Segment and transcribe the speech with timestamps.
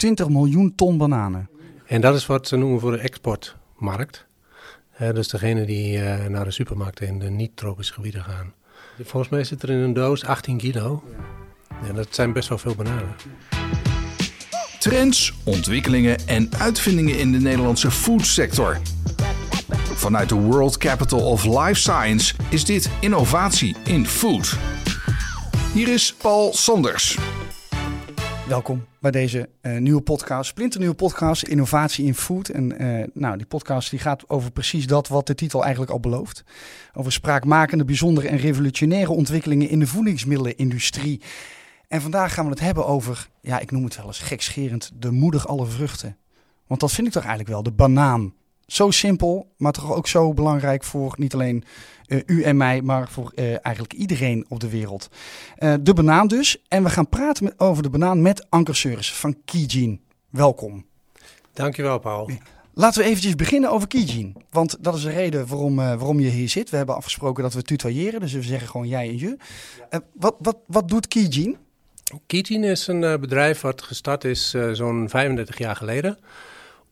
[0.00, 1.48] 20 miljoen ton bananen.
[1.86, 4.26] En dat is wat ze noemen voor de exportmarkt.
[5.00, 8.54] Uh, dus degene die uh, naar de supermarkten in de niet-tropische gebieden gaan.
[9.02, 11.02] Volgens mij zit er in een doos 18 kilo.
[11.88, 13.14] En dat zijn best wel veel bananen.
[14.78, 18.78] Trends, ontwikkelingen en uitvindingen in de Nederlandse foodsector.
[19.94, 24.58] Vanuit de World Capital of Life Science is dit innovatie in food.
[25.72, 27.18] Hier is Paul Sanders.
[28.50, 32.48] Welkom bij deze uh, nieuwe podcast, splinternieuwe podcast, Innovatie in Food.
[32.48, 36.00] En uh, nou, die podcast die gaat over precies dat wat de titel eigenlijk al
[36.00, 36.44] belooft.
[36.94, 41.20] Over spraakmakende, bijzondere en revolutionaire ontwikkelingen in de voedingsmiddelenindustrie.
[41.88, 45.10] En vandaag gaan we het hebben over, ja, ik noem het wel eens gekscherend, de
[45.10, 46.16] moeder alle vruchten.
[46.66, 48.34] Want dat vind ik toch eigenlijk wel, de banaan.
[48.70, 51.64] Zo simpel, maar toch ook zo belangrijk voor niet alleen
[52.06, 55.08] uh, u en mij, maar voor uh, eigenlijk iedereen op de wereld.
[55.58, 56.62] Uh, de banaan dus.
[56.68, 60.00] En we gaan praten met, over de banaan met Anker Seuris van Kijin.
[60.28, 60.86] Welkom.
[61.52, 62.30] Dankjewel, Paul.
[62.74, 64.36] Laten we eventjes beginnen over Kijin.
[64.50, 66.70] Want dat is de reden waarom, waarom je hier zit.
[66.70, 69.36] We hebben afgesproken dat we tutoyeren, dus we zeggen gewoon jij en je.
[70.12, 71.56] wat, wat, wat doet Kijin?
[72.26, 76.18] Kijin is een bedrijf wat gestart is zo'n 35 jaar geleden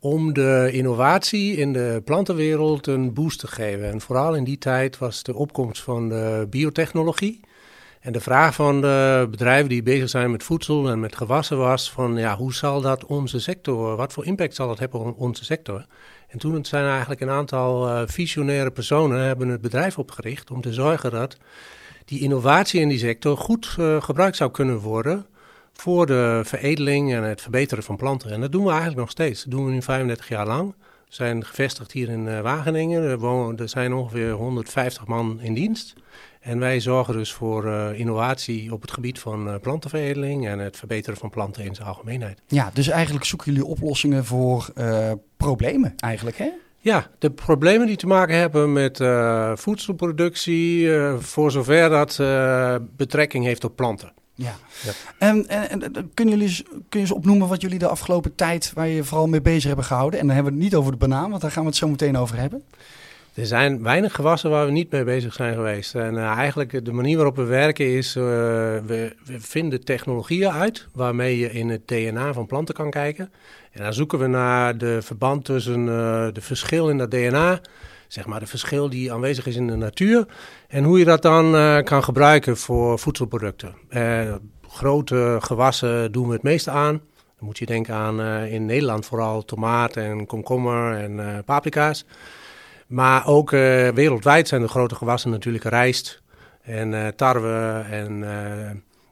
[0.01, 3.91] om de innovatie in de plantenwereld een boost te geven.
[3.91, 7.41] En vooral in die tijd was de opkomst van de biotechnologie.
[8.01, 11.91] En de vraag van de bedrijven die bezig zijn met voedsel en met gewassen was
[11.91, 15.45] van ja, hoe zal dat onze sector, wat voor impact zal dat hebben op onze
[15.45, 15.87] sector?
[16.29, 20.73] En toen zijn eigenlijk een aantal uh, visionaire personen hebben het bedrijf opgericht om te
[20.73, 21.37] zorgen dat
[22.05, 25.27] die innovatie in die sector goed uh, gebruikt zou kunnen worden
[25.81, 28.31] voor de veredeling en het verbeteren van planten.
[28.31, 29.43] En dat doen we eigenlijk nog steeds.
[29.43, 30.75] Dat doen we nu 35 jaar lang.
[30.79, 33.03] We zijn gevestigd hier in uh, Wageningen.
[33.03, 35.95] Er, wonen, er, zijn ongeveer 150 man in dienst.
[36.41, 40.77] En wij zorgen dus voor uh, innovatie op het gebied van uh, plantenveredeling en het
[40.77, 42.43] verbeteren van planten in zijn algemeenheid.
[42.47, 44.73] Ja, dus eigenlijk zoeken jullie oplossingen voor
[45.37, 46.51] problemen eigenlijk, hè?
[46.79, 49.03] Ja, de problemen die te maken hebben met
[49.55, 52.17] voedselproductie, voor zover dat
[52.97, 54.13] betrekking heeft op planten.
[54.39, 54.55] Ja.
[54.85, 54.93] ja.
[55.19, 58.89] En, en, en, kunnen jullie kun je eens opnoemen wat jullie de afgelopen tijd waar
[58.89, 60.21] je vooral mee bezig hebben gehouden?
[60.21, 61.89] En dan hebben we het niet over de banaan, want daar gaan we het zo
[61.89, 62.65] meteen over hebben.
[63.35, 65.95] Er zijn weinig gewassen waar we niet mee bezig zijn geweest.
[65.95, 70.87] En uh, eigenlijk de manier waarop we werken is, uh, we, we, vinden technologieën uit
[70.93, 73.33] waarmee je in het DNA van planten kan kijken.
[73.73, 77.61] En dan zoeken we naar de verband tussen uh, de verschil in dat DNA
[78.09, 80.27] zeg maar, de verschil die aanwezig is in de natuur.
[80.69, 83.75] En hoe je dat dan uh, kan gebruiken voor voedselproducten.
[83.91, 84.35] Uh,
[84.69, 87.01] grote gewassen doen we het meeste aan.
[87.39, 92.05] Dan moet je denken aan uh, in Nederland vooral tomaat en komkommer en paprika's.
[92.87, 96.23] Maar ook wereldwijd zijn de grote gewassen natuurlijk rijst
[96.63, 98.25] en tarwe en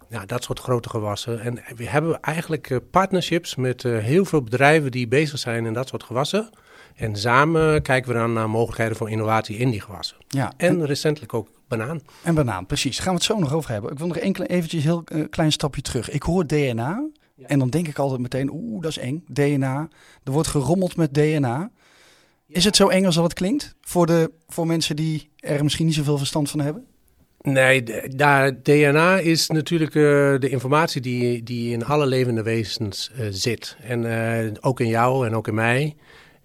[0.09, 1.41] ja, dat soort grote gewassen.
[1.41, 6.03] En we hebben eigenlijk partnerships met heel veel bedrijven die bezig zijn in dat soort
[6.05, 6.51] gewassen.
[6.97, 10.17] En samen kijken we dan naar mogelijkheden voor innovatie in die gewassen.
[10.29, 12.01] Ja, en, recentelijk ook banaan.
[12.23, 12.97] En banaan, precies.
[12.97, 13.91] Daar gaan we het zo nog over hebben.
[13.91, 16.11] Ik wil nog enkele eventjes heel uh, klein stapje terug.
[16.11, 17.09] Ik hoor DNA
[17.43, 19.25] en dan denk ik altijd meteen, oeh, dat is eng.
[19.29, 19.89] DNA.
[20.25, 21.71] Er wordt gerommeld met DNA.
[22.49, 23.75] Is het zo eng als dat het klinkt?
[23.81, 26.85] Voor, de, voor mensen die er misschien niet zoveel verstand van hebben?
[27.41, 30.03] Nee, daar, DNA is natuurlijk uh,
[30.39, 33.77] de informatie die, die in alle levende wezens uh, zit.
[33.83, 35.97] En uh, ook in jou en ook in mij.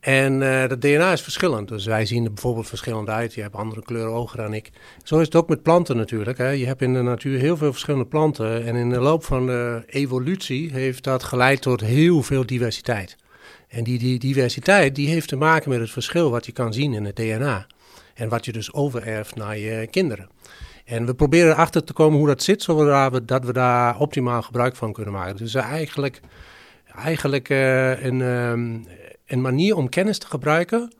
[0.01, 1.67] En uh, dat DNA is verschillend.
[1.67, 3.33] Dus wij zien er bijvoorbeeld verschillend uit.
[3.33, 4.71] Je hebt andere kleuren ogen dan ik.
[5.03, 6.37] Zo is het ook met planten natuurlijk.
[6.37, 6.49] Hè.
[6.49, 8.65] Je hebt in de natuur heel veel verschillende planten.
[8.65, 13.15] En in de loop van de evolutie heeft dat geleid tot heel veel diversiteit.
[13.67, 16.93] En die, die diversiteit die heeft te maken met het verschil wat je kan zien
[16.93, 17.67] in het DNA.
[18.13, 20.29] En wat je dus overerft naar je kinderen.
[20.85, 24.41] En we proberen erachter te komen hoe dat zit, zodat we, dat we daar optimaal
[24.41, 25.37] gebruik van kunnen maken.
[25.37, 26.19] Dus eigenlijk,
[26.95, 28.85] eigenlijk uh, een, um,
[29.31, 30.91] een manier om kennis te gebruiken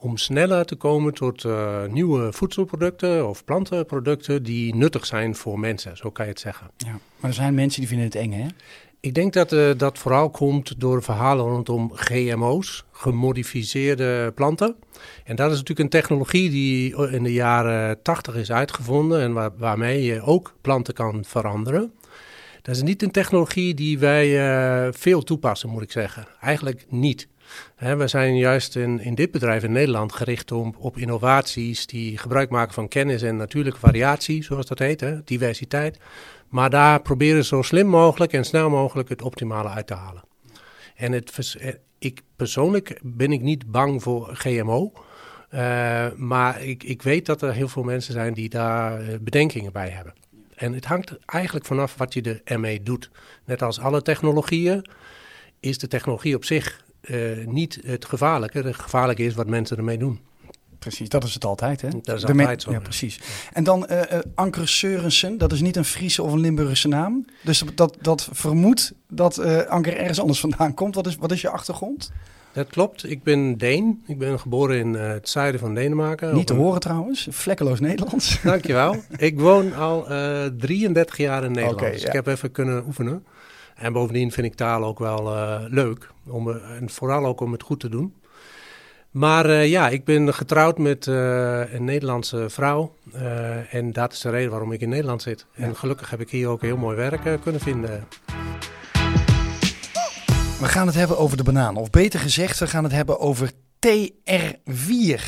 [0.00, 5.96] om sneller te komen tot uh, nieuwe voedselproducten of plantenproducten die nuttig zijn voor mensen,
[5.96, 6.70] zo kan je het zeggen.
[6.76, 8.46] Ja, maar er zijn mensen die vinden het eng, hè?
[9.00, 14.76] Ik denk dat uh, dat vooral komt door verhalen rondom GMO's, gemodificeerde planten.
[15.24, 19.50] En dat is natuurlijk een technologie die in de jaren 80 is uitgevonden en waar,
[19.56, 21.92] waarmee je ook planten kan veranderen.
[22.62, 26.26] Dat is niet een technologie die wij uh, veel toepassen, moet ik zeggen.
[26.40, 27.28] Eigenlijk niet
[27.76, 32.50] we zijn juist in, in dit bedrijf in Nederland gericht op, op innovaties die gebruik
[32.50, 35.98] maken van kennis en natuurlijke variatie, zoals dat heet, diversiteit.
[36.48, 40.22] Maar daar proberen zo slim mogelijk en snel mogelijk het optimale uit te halen.
[40.96, 44.92] En het, eh, ik persoonlijk ben ik niet bang voor GMO.
[45.54, 49.72] Uh, maar ik, ik weet dat er heel veel mensen zijn die daar uh, bedenkingen
[49.72, 50.14] bij hebben.
[50.54, 53.10] En het hangt eigenlijk vanaf wat je ermee doet.
[53.44, 54.86] Net als alle technologieën
[55.60, 56.84] is de technologie op zich
[57.46, 58.58] niet het gevaarlijke.
[58.58, 60.20] Het gevaarlijke is wat mensen ermee doen.
[60.78, 61.80] Precies, dat is het altijd.
[61.80, 61.88] Hè?
[62.02, 62.70] Dat is de altijd zo.
[62.70, 63.20] Ja, precies.
[63.52, 67.24] En dan uh, uh, Anker Seurensen, dat is niet een Friese of een Limburgse naam.
[67.42, 70.94] Dus dat, dat vermoedt dat uh, Anker ergens anders vandaan komt.
[70.94, 72.12] Wat is, wat is je achtergrond?
[72.52, 73.10] Dat klopt.
[73.10, 74.02] Ik ben Deen.
[74.06, 76.34] Ik ben geboren in het zuiden van Denemarken.
[76.34, 77.28] Niet te horen trouwens.
[77.30, 78.40] Vlekkeloos Nederlands.
[78.42, 78.96] Dankjewel.
[79.16, 80.04] ik woon al
[80.56, 81.80] 33 jaar in Nederland.
[81.80, 83.24] Okay, dus ik heb even kunnen oefenen.
[83.78, 85.32] En bovendien vind ik taal ook wel
[85.68, 86.10] leuk.
[86.26, 88.14] Om, en vooral ook om het goed te doen.
[89.10, 92.94] Maar uh, ja, ik ben getrouwd met uh, een Nederlandse vrouw.
[93.70, 95.46] En dat is de reden waarom ik in Nederland zit.
[95.54, 95.64] Ja.
[95.64, 98.06] En gelukkig heb ik hier ook heel mooi werk kunnen vinden.
[100.60, 101.76] We gaan het hebben over de banaan.
[101.76, 103.50] Of beter gezegd, we gaan het hebben over
[103.86, 105.20] TR4.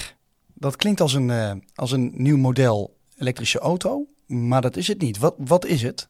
[0.54, 4.06] Dat klinkt als een, als een nieuw model elektrische auto.
[4.26, 5.18] Maar dat is het niet.
[5.18, 6.08] Wat, wat is het?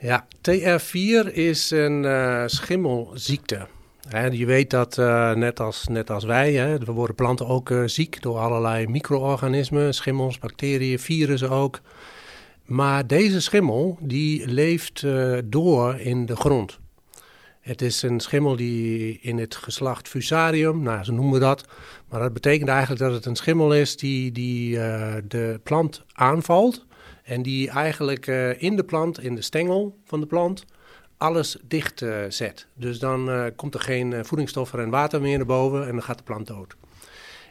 [0.00, 2.06] Ja, TR4 is een
[2.50, 3.66] schimmelziekte
[4.30, 7.82] je weet dat uh, net, als, net als wij, hè, we worden planten ook uh,
[7.86, 11.80] ziek door allerlei micro-organismen, schimmels, bacteriën, virussen ook.
[12.64, 15.06] Maar deze schimmel die leeft
[15.44, 16.78] door in de grond.
[17.60, 21.64] Het is een schimmel die in het geslacht Fusarium, nou ze noemen dat,
[22.08, 24.78] maar dat betekent eigenlijk dat het een schimmel is die, die
[25.28, 26.86] de plant aanvalt
[27.28, 28.26] en die eigenlijk
[28.58, 30.64] in de plant, in de stengel van de plant,
[31.16, 32.66] alles dicht uh, zet.
[32.74, 36.18] Dus dan uh, komt er geen voedingsstoffen en water meer naar boven en dan gaat
[36.18, 36.76] de plant dood.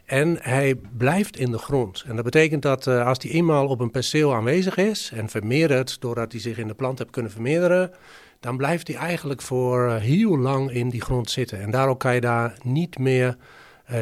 [0.06, 2.04] En hij blijft in de grond.
[2.08, 6.32] En dat betekent dat als hij eenmaal op een perceel aanwezig is en vermeerdert doordat
[6.32, 7.92] hij zich in de plant heeft kunnen vermeerderen,
[8.40, 11.62] dan blijft hij eigenlijk voor heel lang in die grond zitten.
[11.62, 13.38] En daarom kan je daar niet meer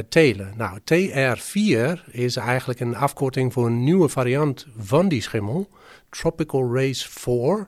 [0.09, 0.53] telen.
[0.57, 5.69] Nou, TR4 is eigenlijk een afkorting voor een nieuwe variant van die schimmel,
[6.09, 7.67] Tropical Race 4.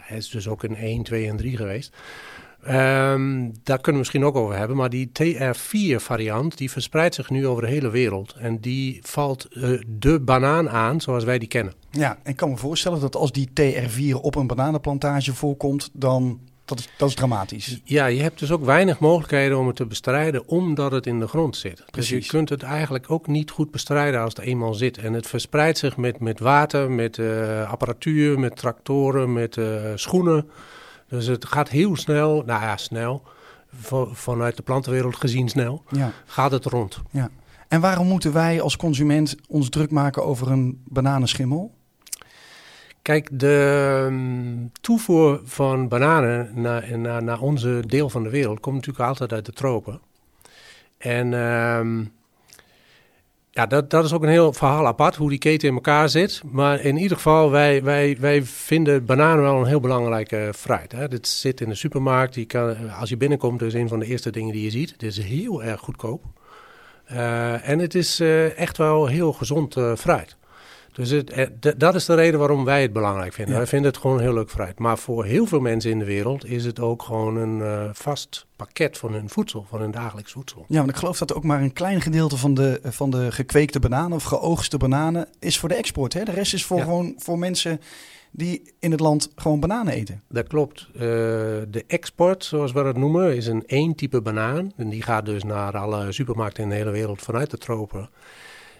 [0.00, 1.96] Hij is dus ook een 1, 2 en 3 geweest.
[2.68, 4.76] Um, daar kunnen we misschien ook over hebben.
[4.76, 8.34] Maar die TR4-variant die verspreidt zich nu over de hele wereld.
[8.38, 11.74] En die valt uh, de banaan aan zoals wij die kennen.
[11.90, 16.40] Ja, ik kan me voorstellen dat als die TR4 op een bananenplantage voorkomt, dan
[16.76, 17.80] dat is, dat is dramatisch.
[17.84, 21.28] Ja, je hebt dus ook weinig mogelijkheden om het te bestrijden omdat het in de
[21.28, 21.84] grond zit.
[21.90, 22.10] Precies.
[22.10, 24.98] Dus je kunt het eigenlijk ook niet goed bestrijden als het eenmaal zit.
[24.98, 30.48] En het verspreidt zich met, met water, met uh, apparatuur, met tractoren, met uh, schoenen.
[31.08, 33.22] Dus het gaat heel snel, nou ja, snel,
[34.12, 36.12] vanuit de plantenwereld gezien snel, ja.
[36.26, 37.00] gaat het rond.
[37.10, 37.30] Ja.
[37.68, 41.74] En waarom moeten wij als consument ons druk maken over een bananenschimmel?
[43.02, 48.74] Kijk, de um, toevoer van bananen naar, naar, naar, onze deel van de wereld komt
[48.74, 50.00] natuurlijk altijd uit de tropen.
[50.98, 52.12] En um,
[53.50, 56.42] ja, dat, dat is ook een heel verhaal apart, hoe die keten in elkaar zit.
[56.44, 60.92] Maar in ieder geval, wij, wij, wij vinden bananen wel een heel belangrijke fruit.
[60.92, 61.08] Hè.
[61.08, 62.34] Dit zit in de supermarkt.
[62.34, 64.90] Die kan, als je binnenkomt, is een van de eerste dingen die je ziet.
[64.90, 66.24] Het is heel erg goedkoop.
[67.12, 70.36] Uh, en het is uh, echt wel heel gezond uh, fruit.
[70.92, 71.46] Dus het, eh,
[71.76, 73.56] dat is de reden waarom wij het belangrijk vinden.
[73.56, 74.78] Wij vinden het gewoon heel leuk fruit.
[74.78, 78.46] Maar voor heel veel mensen in de wereld is het ook gewoon een uh, vast
[78.56, 80.64] pakket van hun voedsel, van hun dagelijks voedsel.
[80.68, 83.80] Ja, want ik geloof dat ook maar een klein gedeelte van de, van de gekweekte
[83.80, 86.12] bananen of geoogste bananen is voor de export.
[86.12, 86.24] Hè?
[86.24, 87.80] De rest is voor gewoon voor mensen
[88.30, 90.22] die in het land gewoon bananen eten.
[90.28, 90.88] Dat klopt.
[90.94, 94.72] Uh, de export, zoals we dat noemen, is een één type banaan.
[94.76, 98.10] En die gaat dus naar alle supermarkten in de hele wereld vanuit de tropen.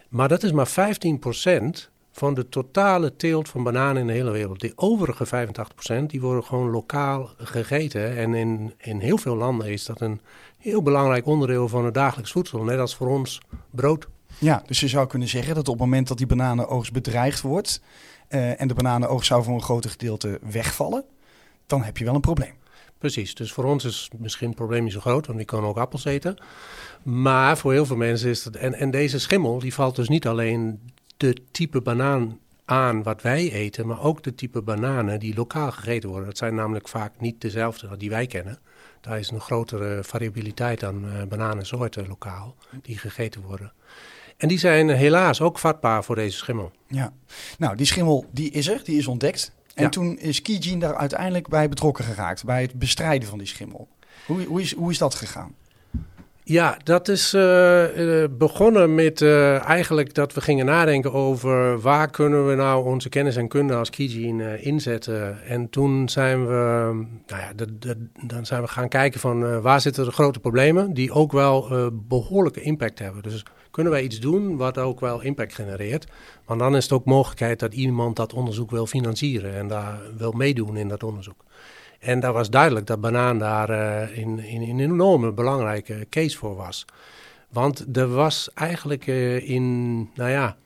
[0.09, 4.31] Maar dat is maar 15 procent van de totale teelt van bananen in de hele
[4.31, 4.61] wereld.
[4.61, 8.17] Die overige 85% die worden gewoon lokaal gegeten.
[8.17, 10.21] En in, in heel veel landen is dat een
[10.59, 12.63] heel belangrijk onderdeel van het dagelijks voedsel.
[12.63, 13.41] Net als voor ons
[13.71, 14.09] brood.
[14.39, 17.83] Ja, dus je zou kunnen zeggen dat op het moment dat die bananenoogst bedreigd wordt...
[18.29, 21.05] Uh, en de bananenoogst zou voor een groot gedeelte wegvallen...
[21.67, 22.55] dan heb je wel een probleem.
[22.99, 25.77] Precies, dus voor ons is misschien het probleem niet zo groot, want die kan ook
[25.77, 26.37] appels eten.
[27.03, 28.55] Maar voor heel veel mensen is dat...
[28.55, 30.81] En, en deze schimmel, die valt dus niet alleen
[31.23, 36.09] de type banaan aan wat wij eten, maar ook de type bananen die lokaal gegeten
[36.09, 36.29] worden.
[36.29, 38.59] Dat zijn namelijk vaak niet dezelfde die wij kennen.
[39.01, 43.73] Daar is een grotere variabiliteit aan uh, bananensoorten lokaal die gegeten worden.
[44.37, 46.73] En die zijn helaas ook vatbaar voor deze schimmel.
[46.87, 47.13] Ja,
[47.59, 49.53] nou die schimmel die is er, die is ontdekt.
[49.75, 53.89] En toen is Kijin daar uiteindelijk bij betrokken geraakt, bij het bestrijden van die schimmel.
[54.27, 55.55] Hoe, hoe, is, hoe is dat gegaan?
[56.53, 57.85] Ja, dat is uh,
[58.31, 63.37] begonnen met uh, eigenlijk dat we gingen nadenken over waar kunnen we nou onze kennis
[63.37, 65.43] en kunde als Kijin inzetten.
[65.43, 66.55] En toen zijn we,
[67.27, 67.53] nou ja,
[68.27, 72.61] dan zijn we gaan kijken van waar zitten de grote problemen die ook wel behoorlijke
[72.61, 73.23] impact hebben.
[73.23, 76.07] Dus kunnen wij iets doen wat ook wel impact genereert.
[76.45, 80.33] Want dan is het ook mogelijkheid dat iemand dat onderzoek wil financieren en daar wil
[80.33, 81.45] meedoen in dat onderzoek.
[82.03, 86.37] En daar was duidelijk dat banaan daar uh, in, in, in, een enorme belangrijke case
[86.37, 86.85] voor was.
[87.49, 90.57] Want er was eigenlijk uh, in, nou ja,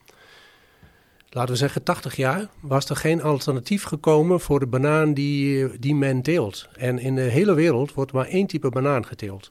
[1.31, 5.95] laten we zeggen 80 jaar, was er geen alternatief gekomen voor de banaan die, die
[5.95, 6.69] men teelt.
[6.77, 9.51] En in de hele wereld wordt maar één type banaan geteeld.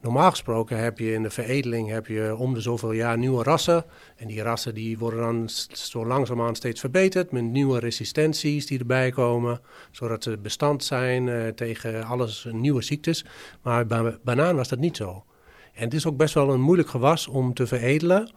[0.00, 3.84] Normaal gesproken heb je in de veredeling heb je om de zoveel jaar nieuwe rassen.
[4.16, 9.10] En die rassen die worden dan zo langzaamaan steeds verbeterd met nieuwe resistenties die erbij
[9.10, 9.60] komen.
[9.90, 13.24] Zodat ze bestand zijn uh, tegen alles nieuwe ziektes.
[13.62, 15.24] Maar bij banaan was dat niet zo.
[15.74, 18.30] En het is ook best wel een moeilijk gewas om te veredelen.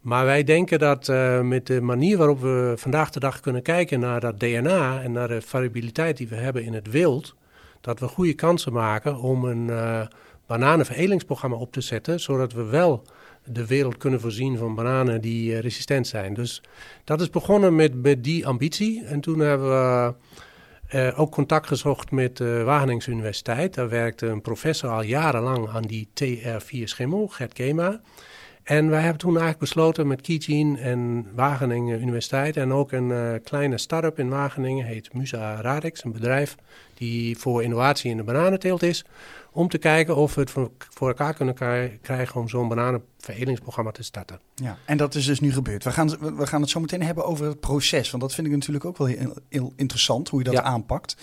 [0.00, 4.00] Maar wij denken dat uh, met de manier waarop we vandaag de dag kunnen kijken
[4.00, 7.34] naar dat DNA en naar de variabiliteit die we hebben in het wild,
[7.80, 10.00] dat we goede kansen maken om een uh,
[10.46, 13.02] bananenveredelingsprogramma op te zetten, zodat we wel
[13.44, 16.34] de wereld kunnen voorzien van bananen die uh, resistent zijn.
[16.34, 16.62] Dus
[17.04, 19.04] dat is begonnen met, met die ambitie.
[19.04, 20.14] En toen hebben we
[20.94, 23.74] uh, ook contact gezocht met de Wageningen Universiteit.
[23.74, 28.00] Daar werkte een professor al jarenlang aan die TR4 schimmel, Gert Kema.
[28.62, 33.78] En wij hebben toen eigenlijk besloten met Kijin en Wageningen Universiteit en ook een kleine
[33.78, 36.56] start-up in Wageningen, heet Musa Radix, een bedrijf
[36.94, 39.04] die voor innovatie in de bananenteelt is,
[39.56, 41.54] om te kijken of we het voor, voor elkaar kunnen
[42.00, 44.40] krijgen om zo'n bananenveredelingsprogramma te starten.
[44.54, 45.84] Ja, en dat is dus nu gebeurd.
[45.84, 48.52] We gaan, we gaan het zo meteen hebben over het proces, want dat vind ik
[48.52, 50.62] natuurlijk ook wel heel, heel interessant, hoe je dat ja.
[50.62, 51.16] aanpakt.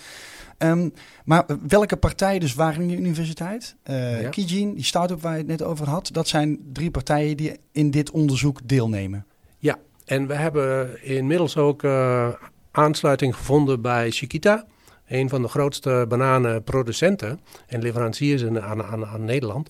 [0.58, 0.92] Um,
[1.24, 4.28] maar welke partijen, dus Wageningen Universiteit, uh, ja.
[4.28, 7.90] Kijin, die start-up waar je het net over had, dat zijn drie partijen die in
[7.90, 9.26] dit onderzoek deelnemen.
[9.58, 12.28] Ja, en we hebben inmiddels ook uh,
[12.70, 14.66] aansluiting gevonden bij Chiquita,
[15.08, 19.68] een van de grootste bananenproducenten en leveranciers aan, aan, aan Nederland.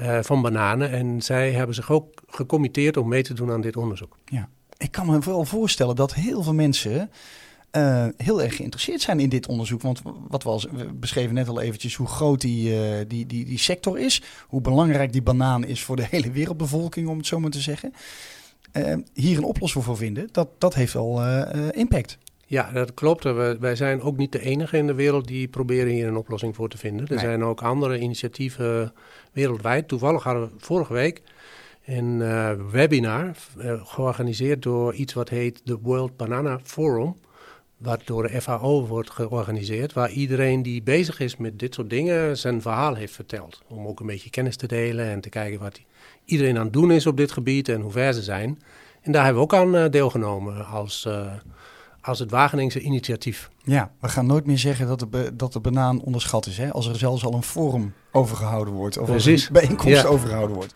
[0.00, 0.90] Uh, van bananen.
[0.90, 4.16] En zij hebben zich ook gecommitteerd om mee te doen aan dit onderzoek.
[4.24, 7.10] Ja, ik kan me wel voorstellen dat heel veel mensen
[7.72, 9.82] uh, heel erg geïnteresseerd zijn in dit onderzoek.
[9.82, 13.44] Want wat we, al, we beschreven net al eventjes hoe groot die, uh, die, die,
[13.44, 14.22] die sector is.
[14.46, 17.92] Hoe belangrijk die banaan is voor de hele wereldbevolking, om het zo maar te zeggen.
[19.14, 21.24] Hier een oplossing voor vinden, dat, dat heeft wel
[21.70, 22.18] impact.
[22.50, 23.24] Ja, dat klopt.
[23.58, 26.68] Wij zijn ook niet de enige in de wereld die proberen hier een oplossing voor
[26.68, 27.06] te vinden.
[27.06, 27.24] Er nee.
[27.24, 28.92] zijn ook andere initiatieven
[29.32, 29.88] wereldwijd.
[29.88, 31.22] Toevallig hadden we vorige week
[31.84, 37.16] een uh, webinar uh, georganiseerd door iets wat heet de World Banana Forum
[37.76, 42.38] wat door de FAO wordt georganiseerd, waar iedereen die bezig is met dit soort dingen
[42.38, 43.62] zijn verhaal heeft verteld.
[43.66, 45.80] Om ook een beetje kennis te delen en te kijken wat
[46.24, 48.62] iedereen aan het doen is op dit gebied en hoe ver ze zijn.
[49.00, 51.08] En daar hebben we ook aan uh, deelgenomen als,
[52.00, 53.50] als het Wageningse initiatief.
[53.62, 56.56] Ja, we gaan nooit meer zeggen dat de, dat de banaan onderschat is.
[56.56, 56.72] Hè?
[56.72, 59.46] Als er zelfs al een forum over gehouden wordt, of Precies.
[59.46, 60.08] een bijeenkomst ja.
[60.08, 60.74] over gehouden wordt.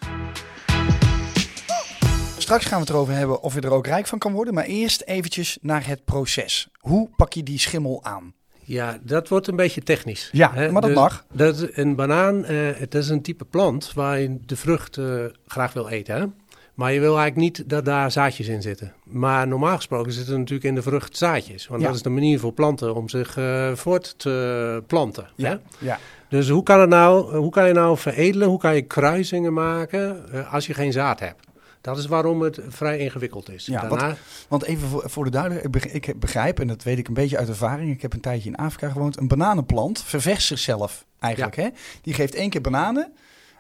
[2.39, 4.55] Straks gaan we het erover hebben of je er ook rijk van kan worden.
[4.55, 6.69] Maar eerst eventjes naar het proces.
[6.79, 8.35] Hoe pak je die schimmel aan?
[8.65, 10.29] Ja, dat wordt een beetje technisch.
[10.33, 10.71] Ja, hè?
[10.71, 11.27] maar dat dus, mag.
[11.33, 15.73] Dat, een banaan, uh, het is een type plant waar je de vrucht uh, graag
[15.73, 16.17] wil eten.
[16.17, 16.27] Hè?
[16.75, 18.93] Maar je wil eigenlijk niet dat daar zaadjes in zitten.
[19.05, 21.67] Maar normaal gesproken zitten natuurlijk in de vrucht zaadjes.
[21.67, 21.87] Want ja.
[21.87, 25.29] dat is de manier voor planten om zich uh, voort te planten.
[25.37, 25.49] Ja.
[25.49, 25.87] Hè?
[25.87, 25.99] ja.
[26.29, 28.49] Dus hoe kan, het nou, hoe kan je nou veredelen?
[28.49, 31.47] Hoe kan je kruisingen maken als je geen zaad hebt?
[31.83, 33.67] Dat is waarom het vrij ingewikkeld is.
[33.67, 34.07] Ja, Daarna...
[34.07, 37.39] want, want, even voor, voor de duidelijkheid, ik begrijp, en dat weet ik een beetje
[37.39, 41.57] uit ervaring, ik heb een tijdje in Afrika gewoond, een bananenplant ververst zichzelf eigenlijk.
[41.57, 41.63] Ja.
[41.63, 41.69] Hè?
[42.03, 43.13] Die geeft één keer bananen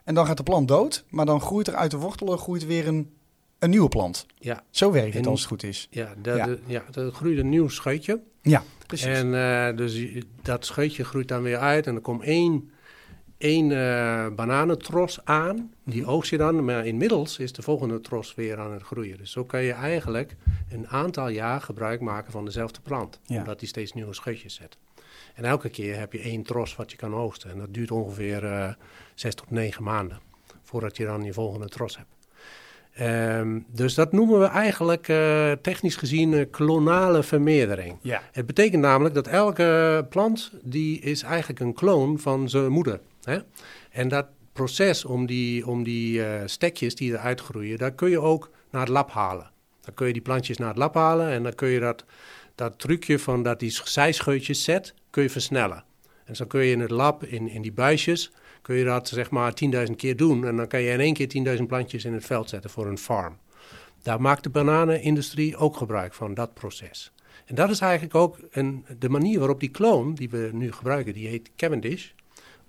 [0.04, 2.88] en dan gaat de plant dood, maar dan groeit er uit de wortelen groeit weer
[2.88, 3.11] een,
[3.59, 4.26] een nieuwe plant.
[4.38, 4.64] Ja.
[4.71, 5.88] Zo werkt het als het goed is.
[5.90, 6.56] Ja, dat, ja.
[6.66, 8.21] ja, dat groeit een nieuw scheutje.
[8.42, 9.06] Ja, precies.
[9.06, 10.06] En uh, dus
[10.42, 12.71] dat scheutje groeit dan weer uit en er komt één
[13.42, 15.73] één uh, bananentros aan.
[15.85, 19.18] Die oogst je dan, maar inmiddels is de volgende tros weer aan het groeien.
[19.18, 20.37] Dus zo kan je eigenlijk
[20.71, 23.21] een aantal jaar gebruik maken van dezelfde plant.
[23.25, 23.38] Ja.
[23.38, 24.76] Omdat die steeds nieuwe scheutjes zet.
[25.35, 27.50] En elke keer heb je één tros wat je kan oogsten.
[27.50, 28.73] En dat duurt ongeveer uh,
[29.14, 30.21] zes tot negen maanden
[30.62, 32.11] voordat je dan je volgende tros hebt.
[33.00, 37.99] Um, dus dat noemen we eigenlijk uh, technisch gezien uh, klonale vermeerdering.
[38.02, 38.23] Ja.
[38.33, 43.00] Het betekent namelijk dat elke plant die is eigenlijk een kloon van zijn moeder.
[43.25, 43.38] Hè?
[43.90, 48.21] En dat proces om die, om die uh, stekjes die eruit groeien, daar kun je
[48.21, 49.50] ook naar het lab halen.
[49.81, 52.04] Dan kun je die plantjes naar het lab halen en dan kun je dat,
[52.54, 55.85] dat trucje van dat die zijscheutjes zet, kun je versnellen.
[56.25, 59.31] En zo kun je in het lab, in, in die buisjes, kun je dat zeg
[59.31, 59.52] maar
[59.87, 60.47] 10.000 keer doen.
[60.47, 62.99] En dan kan je in één keer 10.000 plantjes in het veld zetten voor een
[62.99, 63.37] farm.
[64.02, 67.12] Daar maakt de bananenindustrie ook gebruik van, dat proces.
[67.47, 71.12] En dat is eigenlijk ook een, de manier waarop die kloon die we nu gebruiken,
[71.12, 72.11] die heet Cavendish,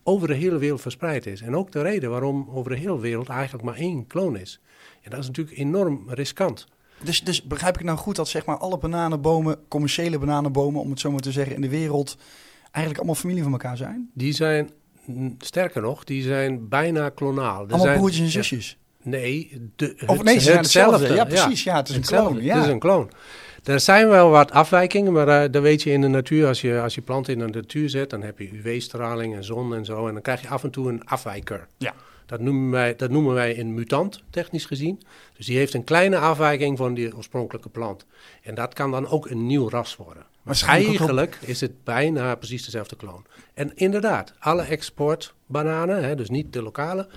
[0.04, 1.42] over de hele wereld verspreid is.
[1.42, 4.60] En ook de reden waarom over de hele wereld eigenlijk maar één kloon is.
[5.02, 6.68] En dat is natuurlijk enorm riskant.
[7.04, 11.00] Dus, dus begrijp ik nou goed dat zeg maar alle bananenbomen, commerciële bananenbomen, om het
[11.00, 12.18] zo maar te zeggen, in de wereld
[12.64, 14.10] eigenlijk allemaal familie van elkaar zijn?
[14.14, 14.70] Die zijn,
[15.40, 17.54] sterker nog, die zijn bijna klonaal.
[17.54, 18.78] Er allemaal zijn, broertjes en ja, zusjes?
[19.02, 21.14] Nee, de, Of nee, ze zijn hetzelfde.
[21.14, 21.64] Ja, precies.
[21.64, 22.42] Ja, het is een kloon.
[22.42, 22.56] Ja.
[22.56, 23.12] Het is een kloon.
[23.64, 26.82] Er zijn wel wat afwijkingen, maar uh, dan weet je in de natuur, als je,
[26.82, 30.08] als je planten in de natuur zet, dan heb je UV-straling en zon en zo.
[30.08, 31.68] En dan krijg je af en toe een afwijker.
[31.78, 31.94] Ja.
[32.26, 35.02] Dat noemen, wij, dat noemen wij een mutant, technisch gezien.
[35.38, 38.06] Dus die heeft een kleine afwijking van die oorspronkelijke plant.
[38.44, 40.26] En dat kan dan ook een nieuw ras worden.
[40.44, 43.26] Waarschijnlijk eigenlijk is het bijna precies dezelfde kloon.
[43.54, 47.08] En inderdaad, alle exportbananen, hè, dus niet de lokale,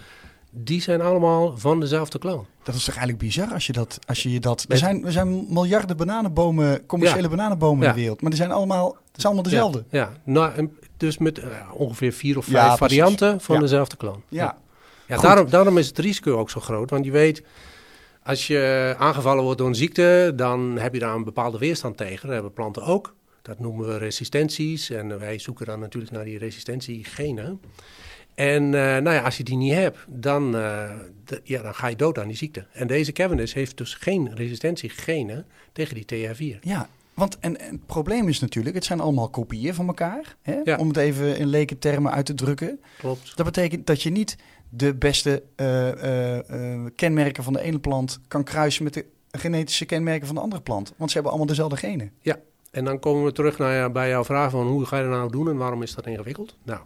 [0.50, 2.46] die zijn allemaal van dezelfde kloon.
[2.62, 3.98] Dat is toch eigenlijk bizar als je dat...
[4.06, 7.28] Als je dat er, zijn, er zijn miljarden bananenbomen, commerciële Ja.
[7.28, 8.20] bananenbomen in de wereld.
[8.20, 9.84] Maar die zijn allemaal, het is allemaal dezelfde.
[9.90, 10.12] Ja, ja.
[10.24, 14.22] Nou, dus met eh, ongeveer vier of vijf varianten van dezelfde kloon.
[14.28, 14.56] Ja.
[15.06, 16.90] Ja, daarom, daarom is het risico ook zo groot.
[16.90, 17.42] Want je weet,
[18.26, 22.26] als je aangevallen wordt door een ziekte, dan heb je daar een bepaalde weerstand tegen.
[22.26, 23.14] Dat hebben planten ook.
[23.42, 24.90] Dat noemen we resistenties.
[24.90, 27.60] En wij zoeken dan natuurlijk naar die resistentiegenen.
[28.34, 30.90] En eh, nou ja, als je die niet hebt, dan, eh,
[31.42, 32.66] ja, dan ga je dood aan die ziekte.
[32.72, 36.58] En deze Cavendish heeft dus geen resistentiegenen tegen die TH4.
[36.60, 40.36] Ja, want en, en het probleem is natuurlijk, het zijn allemaal kopieën van elkaar.
[40.42, 40.60] Hè?
[40.64, 40.76] Ja.
[40.76, 42.80] Om het even in leken termen uit te drukken.
[42.98, 43.36] Klopt.
[43.36, 44.36] Dat betekent dat je niet
[44.68, 49.84] de beste eh, eh, eh, kenmerken van de ene plant kan kruisen met de genetische
[49.84, 50.92] kenmerken van de andere plant.
[50.96, 52.12] Want ze hebben allemaal dezelfde genen.
[52.70, 55.12] En dan komen we terug naar, ja, bij jouw vraag van hoe ga je dat
[55.12, 56.56] nou doen en waarom is dat ingewikkeld?
[56.62, 56.80] Nou,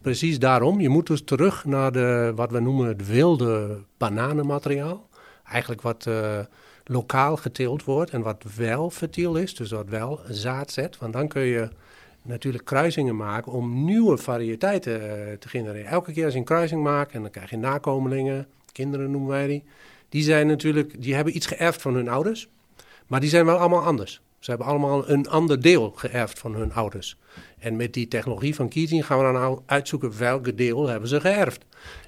[0.00, 0.80] precies daarom.
[0.80, 5.08] Je moet dus terug naar de, wat we noemen het wilde bananenmateriaal.
[5.44, 6.08] Eigenlijk wat
[6.84, 10.98] lokaal geteeld wordt en wat wel fertiel is, dus wat wel zaad zet.
[10.98, 11.68] Want dan kun je
[12.26, 15.86] natuurlijk kruisingen maken om nieuwe variëteiten eh, te genereren.
[15.86, 19.46] Elke keer als je een kruising maakt en dan krijg je nakomelingen, kinderen noemen wij
[19.46, 19.64] die.
[20.08, 22.48] Die zijn natuurlijk, die hebben iets geërfd van hun ouders,
[23.06, 24.20] maar die zijn wel allemaal anders.
[24.38, 27.16] Ze hebben allemaal een ander deel geërfd van hun ouders.
[27.58, 31.20] En met die technologie van kiezing gaan we dan nou uitzoeken welke deel hebben ze
[31.20, 31.64] geërfd.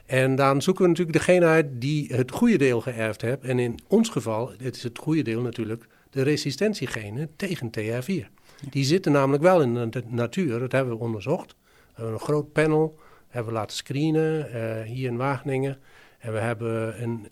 [0.06, 3.42] En dan zoeken we natuurlijk degene uit die het goede deel geërfd heeft.
[3.42, 8.37] En in ons geval, dit is het goede deel natuurlijk, de resistentiegenen tegen TH4.
[8.70, 11.54] Die zitten namelijk wel in de natuur, dat hebben we onderzocht.
[11.68, 15.78] We hebben een groot panel, hebben we laten screenen eh, hier in Wageningen.
[16.18, 17.28] En we hebben een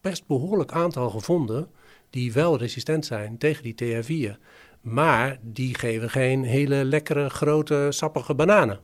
[0.00, 1.68] best behoorlijk aantal gevonden
[2.10, 4.38] die wel resistent zijn tegen die TH4.
[4.80, 8.80] Maar die geven geen hele lekkere, grote, sappige bananen.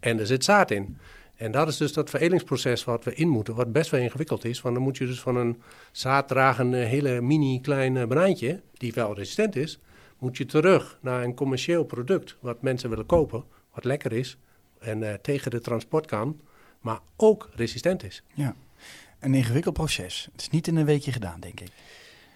[0.00, 0.96] En er zit zaad in.
[1.34, 4.60] En dat is dus dat veredelingsproces wat we in moeten, wat best wel ingewikkeld is.
[4.60, 5.62] Want dan moet je dus van een
[5.92, 9.78] zaaddragende, hele mini kleine banaantje, die wel resistent is,
[10.18, 14.36] moet je terug naar een commercieel product wat mensen willen kopen, wat lekker is
[14.78, 16.40] en eh, tegen de transport kan,
[16.80, 18.22] maar ook resistent is.
[18.34, 18.54] Ja.
[19.20, 20.28] Een ingewikkeld proces.
[20.32, 21.68] Het is niet in een weekje gedaan, denk ik.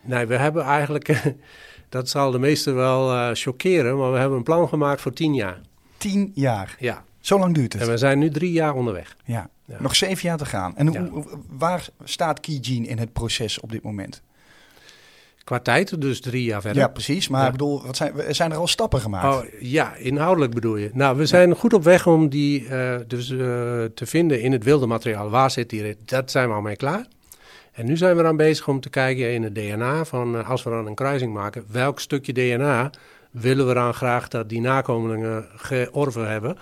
[0.03, 1.23] Nee, we hebben eigenlijk,
[1.89, 5.35] dat zal de meesten wel eh, chockeren, maar we hebben een plan gemaakt voor tien
[5.35, 5.61] jaar.
[5.97, 6.77] Tien jaar.
[6.79, 7.89] Ja, Zo lang duurt en het.
[7.89, 9.17] we zijn nu drie jaar onderweg.
[9.25, 9.51] Ja.
[9.65, 9.77] Ja.
[9.81, 10.77] Nog zeven jaar te gaan.
[10.77, 11.09] En hoe, Ja.
[11.09, 14.23] hoe- waar staat Keygene in het proces op dit moment?
[15.45, 16.83] Qua tijd, dus drie jaar verder.
[16.83, 17.29] Ja, precies.
[17.29, 17.47] Maar Ja.
[17.47, 19.37] ik bedoel, wat zijn, er zijn er al stappen gemaakt?
[19.37, 20.91] Oh, ja, inhoudelijk bedoel je.
[20.93, 23.39] Nou, we zijn goed op weg om die eh, dus, eh,
[23.95, 25.31] te vinden in het wilde materiaal.
[25.31, 25.97] Waar zit die?
[26.05, 27.07] Dat zijn we al mee klaar.
[27.73, 30.63] En nu zijn we aan bezig om te kijken in het DNA van eh, als
[30.63, 32.91] we dan een kruising maken, welk stukje DNA
[33.31, 36.57] willen we dan graag dat die nakomelingen georven hebben.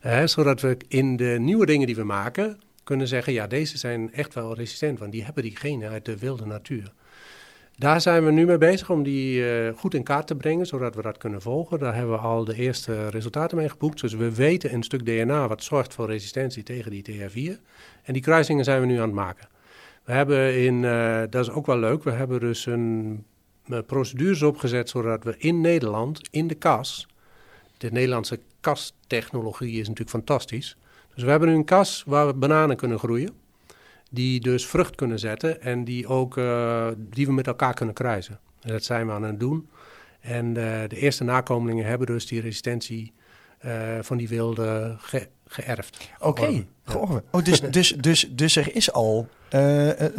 [0.00, 4.12] Hè, zodat we in de nieuwe dingen die we maken kunnen zeggen, ja, deze zijn
[4.12, 6.92] echt wel resistent, want die hebben die genen uit de wilde natuur.
[7.76, 10.94] Daar zijn we nu mee bezig om die eh, goed in kaart te brengen, zodat
[10.94, 11.78] we dat kunnen volgen.
[11.78, 14.00] Daar hebben we al de eerste resultaten mee geboekt.
[14.00, 17.60] Dus we weten een stuk DNA wat zorgt voor resistentie tegen die TH4.
[18.02, 19.48] En die kruisingen zijn we nu aan het maken.
[20.04, 23.24] We hebben in, eh, dat is ook wel leuk, we hebben dus een
[23.68, 27.06] eh, procedures opgezet zodat we in Nederland, in de kas,
[27.78, 30.76] de Nederlandse kastechnologie is natuurlijk fantastisch.
[31.14, 33.43] Dus we hebben nu een kas waar we bananen kunnen groeien
[34.14, 38.38] die dus vrucht kunnen zetten en die ook eh, die we met elkaar kunnen kruisen.
[38.60, 39.68] En dat zijn we aan het doen.
[40.20, 43.12] En eh, de eerste nakomelingen hebben dus die resistentie
[43.58, 46.10] eh, van die wilde ge- geërfd.
[46.20, 47.22] Oké, georven.
[47.30, 49.28] Oh, dus, dus, dus, dus er is al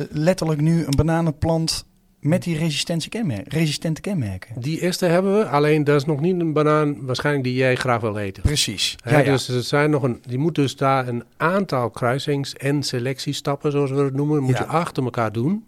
[0.09, 1.85] letterlijk nu een bananenplant
[2.25, 3.51] met die resistente kenmerken.
[3.51, 4.61] Resistente kenmerken.
[4.61, 8.01] Die eerste hebben we, alleen dat is nog niet een banaan waarschijnlijk die jij graag
[8.01, 8.43] wil eten.
[8.43, 8.95] Precies.
[9.05, 9.23] Ja, ja.
[9.31, 13.91] Dus er zijn nog een, je moet dus daar een aantal kruisings- en selectiestappen, zoals
[13.91, 14.63] we het noemen, moet Ja.
[14.63, 15.65] je achter elkaar doen.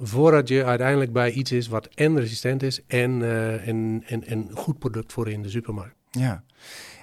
[0.00, 4.78] Voordat je uiteindelijk bij iets is wat en resistent is en eh, een, een goed
[4.78, 5.94] product voor in de supermarkt.
[6.10, 6.44] ja.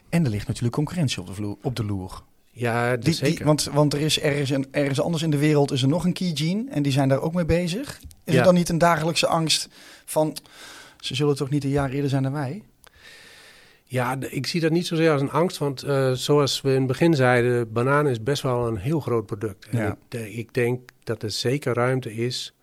[0.10, 2.24] En er ligt natuurlijk concurrentie op de, vloer, op de loer.
[2.56, 3.36] Ja, Die, zeker.
[3.36, 6.06] die, want, want er is ergens, een, ergens anders in de wereld is er nog
[6.06, 8.00] een Keygene en die zijn daar ook mee bezig.
[8.24, 8.34] Is Ja.
[8.34, 9.70] het dan niet een dagelijkse angst
[10.06, 10.38] van,
[11.00, 12.64] ze zullen toch niet een jaar eerder zijn dan wij?
[13.84, 16.88] Ja, ik zie dat niet zozeer als een angst, want uh, zoals we in het
[16.88, 19.68] begin zeiden, banaan is best wel een heel groot product.
[19.68, 22.54] En ik, ik, denk dat er zeker ruimte is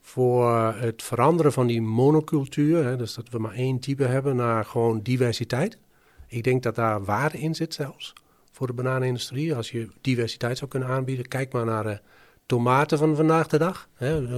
[0.00, 4.64] voor het veranderen van die monocultuur, hè, dus dat we maar één type hebben, naar
[4.64, 5.78] gewoon diversiteit.
[6.26, 8.12] Ik denk dat daar waarde in zit zelfs
[8.58, 9.54] voor de bananenindustrie.
[9.54, 12.00] Als je diversiteit zou kunnen aanbieden, kijk maar naar de
[12.46, 13.88] tomaten van vandaag de dag.
[13.94, 14.20] Hè.
[14.22, 14.28] Uh,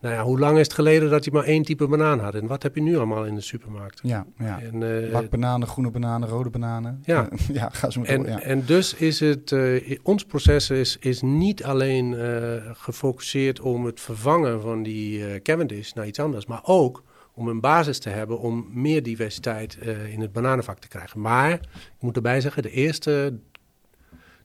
[0.00, 2.34] nou ja, hoe lang is het geleden dat je maar één type banaan had?
[2.34, 4.00] En wat heb je nu allemaal in de supermarkt?
[4.02, 4.60] Ja, ja.
[4.60, 7.02] En, uh, bananen, groene bananen, rode bananen.
[7.04, 8.40] Ja, ja ga zo maar en, door, ja.
[8.40, 14.00] en dus is het, uh, ons proces is, is niet alleen uh, gefocust om het
[14.00, 17.02] vervangen van die Cavendish naar iets anders, maar ook
[17.36, 19.74] om een basis te hebben om meer diversiteit
[20.10, 21.20] in het bananenvak te krijgen.
[21.20, 23.38] Maar, ik moet erbij zeggen, de eerste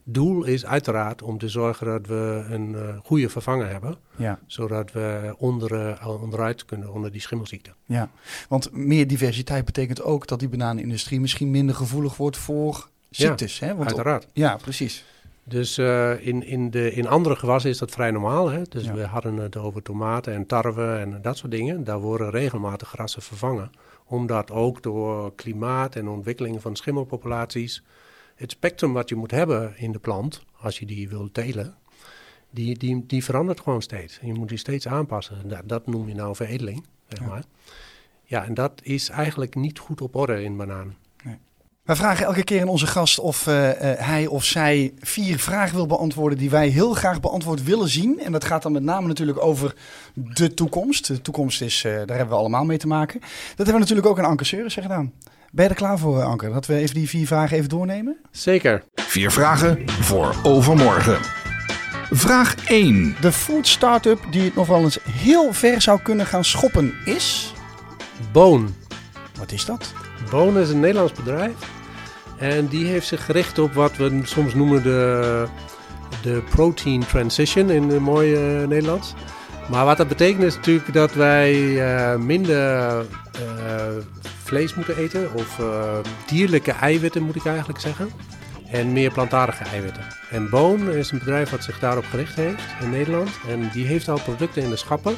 [0.04, 3.96] doel is uiteraard om te zorgen dat we een uh, goede vervanger hebben.
[4.16, 4.38] Ja.
[4.46, 7.70] Zodat we onder, uh, onderuit kunnen onder die schimmelziekte.
[7.84, 8.10] Ja,
[8.48, 13.58] want meer diversiteit betekent ook dat die bananenindustrie misschien minder gevoelig wordt voor ziektes.
[13.58, 13.74] Ja, hè?
[13.74, 14.26] Want uiteraard.
[14.32, 15.04] ja, precies.
[15.44, 18.48] Dus uh, in, in, de, in andere gewassen is dat vrij normaal.
[18.48, 18.62] Hè?
[18.68, 18.94] Dus ja.
[18.94, 21.84] we hadden het over tomaten en tarwe en dat soort dingen.
[21.84, 23.70] Daar worden regelmatig grassen vervangen.
[24.04, 27.82] Omdat ook door klimaat en ontwikkeling van schimmelpopulaties
[28.34, 31.74] het spectrum wat je moet hebben in de plant, als je die wil telen,
[32.50, 34.18] die, die, die verandert gewoon steeds.
[34.22, 35.48] Je moet die steeds aanpassen.
[35.48, 37.26] Dat, dat noem je nou veredeling, zeg ja.
[37.26, 37.44] maar.
[38.24, 40.96] Ja, en dat is eigenlijk niet goed op orde in banaan.
[41.82, 45.74] Wij vragen elke keer aan onze gast of uh, uh, hij of zij vier vragen
[45.74, 48.20] wil beantwoorden die wij heel graag beantwoord willen zien.
[48.20, 49.74] En dat gaat dan met name natuurlijk over
[50.14, 51.06] de toekomst.
[51.06, 53.20] De toekomst is, uh, daar hebben we allemaal mee te maken.
[53.20, 55.12] Dat hebben we natuurlijk ook aan Anke Seuren gedaan.
[55.52, 56.52] Ben je er klaar voor, Anker?
[56.52, 58.16] Dat we even die vier vragen even doornemen?
[58.30, 58.84] Zeker.
[58.94, 61.18] Vier vragen voor overmorgen.
[62.10, 63.16] Vraag 1.
[63.20, 67.52] De food startup die het nog wel eens heel ver zou kunnen gaan schoppen is...
[68.32, 68.74] Boon.
[69.38, 69.92] Wat is dat?
[70.32, 71.54] Boon is een Nederlands bedrijf.
[72.38, 75.44] En die heeft zich gericht op wat we soms noemen de,
[76.22, 79.14] de protein transition in een mooi uh, Nederlands.
[79.70, 83.06] Maar wat dat betekent is natuurlijk dat wij uh, minder
[84.42, 85.34] vlees moeten eten.
[85.34, 85.60] Of
[86.26, 88.10] dierlijke eiwitten moet ik eigenlijk zeggen.
[88.70, 90.06] En meer plantaardige eiwitten.
[90.30, 93.30] En Boon is een bedrijf wat zich daarop gericht heeft in Nederland.
[93.48, 95.16] En die heeft al producten in de schappen.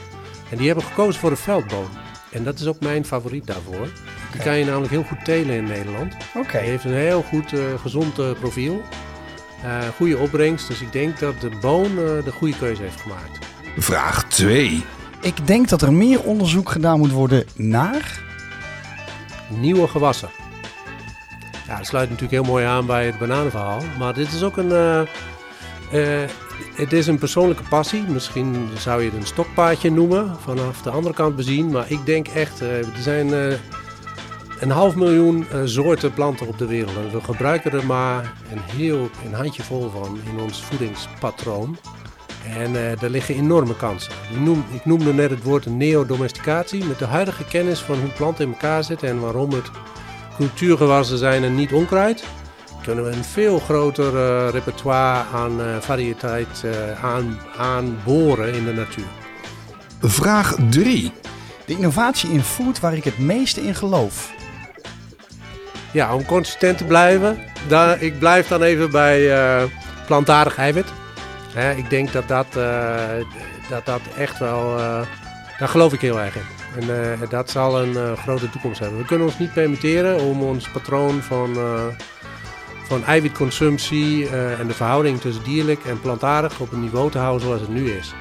[0.50, 1.88] En die hebben gekozen voor de veldboon.
[2.31, 3.88] En dat is ook mijn favoriet daarvoor.
[4.35, 6.14] Die kan je namelijk heel goed telen in Nederland.
[6.35, 6.57] Oké.
[6.57, 8.83] Hij heeft een heel goed, uh, gezond uh, profiel.
[9.64, 10.68] Uh, goede opbrengst.
[10.68, 13.38] Dus ik denk dat de Boon de goede keuze heeft gemaakt.
[13.77, 14.85] Vraag 2.
[15.20, 18.23] Ik denk dat er meer onderzoek gedaan moet worden naar
[19.49, 20.29] nieuwe gewassen.
[21.66, 23.83] Ja, dat sluit natuurlijk heel mooi aan bij het bananenverhaal.
[23.99, 24.70] Maar dit is ook een.
[24.70, 25.01] Uh,
[25.92, 26.29] uh,
[26.75, 28.03] het is een persoonlijke passie.
[28.03, 31.70] Misschien zou je het een stokpaardje noemen, vanaf de andere kant bezien.
[31.70, 33.59] Maar ik denk echt, uh, er zijn
[34.61, 36.97] een half miljoen soorten planten op de wereld.
[36.97, 41.77] En we gebruiken er maar een heel een handjevol van in ons voedingspatroon.
[42.49, 44.12] En uh, daar liggen enorme kansen.
[44.31, 46.85] Ik, noem, ik noemde net het woord neodomesticatie.
[46.85, 49.71] Met de huidige kennis van hoe planten in elkaar zitten en waarom het
[50.37, 52.25] cultuurgewassen zijn en niet onkruid,
[52.83, 56.64] kunnen we een veel groter uh, repertoire aan variëteit
[57.03, 59.05] aan, aanboren in de natuur.
[60.01, 61.12] Vraag 3.
[61.67, 64.33] De innovatie in food waar ik het meeste in geloof.
[65.94, 67.38] Ja, om consistent te blijven.
[67.98, 69.30] Ik blijf dan even bij
[70.07, 70.92] plantaardig eiwit.
[71.76, 72.94] Ik denk dat dat, uh,
[73.68, 74.78] dat, dat echt wel.
[74.78, 75.00] Uh,
[75.59, 76.90] daar geloof ik heel erg in.
[76.90, 78.98] En dat zal een grote toekomst hebben.
[78.98, 81.57] We kunnen ons niet permitteren om ons patroon van,
[82.87, 87.61] van eiwitconsumptie en de verhouding tussen dierlijk en plantaardig op een niveau te houden zoals
[87.61, 88.14] het nu is.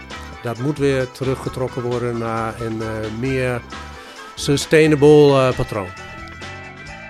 [0.43, 2.81] Dat moet weer teruggetrokken worden naar een
[3.19, 3.61] meer
[4.35, 5.89] sustainable patroon.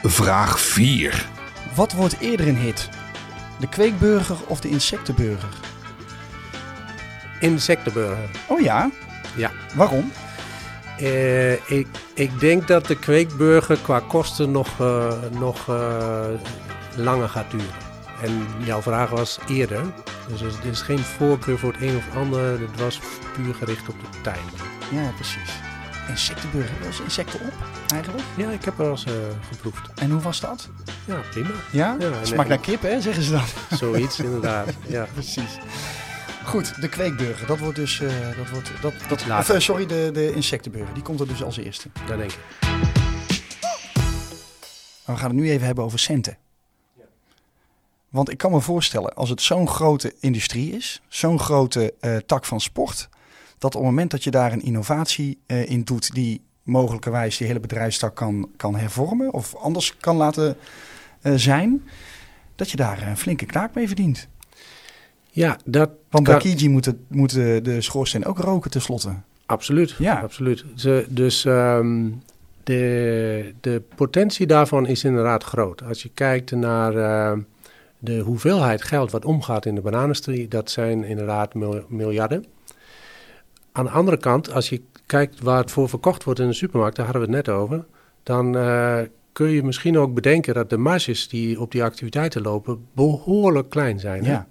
[0.03, 1.29] Vraag 4.
[1.75, 2.89] Wat wordt eerder een hit?
[3.59, 5.49] De kweekburger of de insectenburger?
[7.39, 8.29] insectenburger.
[8.47, 8.89] Oh ja?
[9.35, 9.51] Ja.
[9.75, 10.11] Waarom?
[11.01, 16.25] Uh, ik, ik denk dat de kweekburger qua kosten nog, uh, nog uh,
[16.95, 17.67] langer gaat duren.
[18.21, 19.83] En jouw vraag was eerder.
[20.27, 22.59] Dus er is geen voorkeur voor het een of ander.
[22.59, 22.99] Het was
[23.33, 24.45] puur gericht op de tuin.
[24.91, 25.62] Ja, precies.
[26.09, 27.53] Insectenburger, was insecten op
[27.87, 28.23] eigenlijk?
[28.37, 29.05] Ja, ik heb wel eens
[29.49, 29.89] geproefd.
[29.95, 30.69] En hoe was dat?
[31.05, 31.49] Ja, prima.
[31.71, 31.95] Ja?
[31.99, 33.43] ja Smaakt naar kip, hè, zeggen ze dan.
[33.77, 34.69] Zoiets, inderdaad.
[34.87, 35.57] Ja, precies.
[36.45, 37.47] Goed, de kweekburger.
[37.47, 37.99] Dat wordt dus.
[37.99, 40.93] Uh, dat wordt, dat, dat, of, uh, sorry, de, de insectenburger.
[40.93, 41.89] Die komt er dus als eerste.
[42.07, 42.39] Dat denk ik.
[45.05, 46.37] Maar we gaan het nu even hebben over centen.
[48.09, 52.45] Want ik kan me voorstellen, als het zo'n grote industrie is, zo'n grote uh, tak
[52.45, 53.09] van sport,
[53.63, 57.59] dat op het moment dat je daar een innovatie in doet die mogelijkerwijs die hele
[57.59, 60.55] bedrijfstak kan, kan hervormen of anders kan laten
[61.21, 61.83] uh, zijn,
[62.55, 64.27] dat je daar een flinke knaak mee verdient.
[65.29, 69.13] Ja, dat Want bij Kiji moet, het, moet de, de schoorsteen ook roken tenslotte.
[69.45, 70.19] Absoluut, ja.
[70.19, 70.65] absoluut.
[70.75, 72.21] Ze, dus um,
[72.63, 75.83] de, de potentie daarvan is inderdaad groot.
[75.83, 77.43] Als je kijkt naar uh,
[77.99, 81.53] de hoeveelheid geld wat omgaat in de bananenstrie, dat zijn inderdaad
[81.87, 82.45] miljarden.
[83.75, 86.95] Aan de andere kant, als je kijkt waar het voor verkocht wordt in de supermarkt,
[86.95, 87.85] daar hadden we het net over,
[88.23, 88.99] dan uh,
[89.31, 93.99] kun je misschien ook bedenken dat de marges die op die activiteiten lopen behoorlijk klein
[93.99, 94.23] zijn.
[94.23, 94.47] Ja.